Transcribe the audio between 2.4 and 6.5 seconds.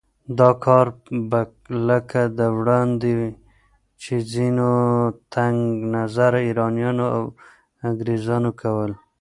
وړاندې چې ځينو تنګ نظره